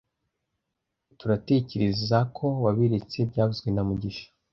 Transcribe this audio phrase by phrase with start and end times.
[1.19, 4.27] turatekerezako wabiretse byavuzwe na mugisha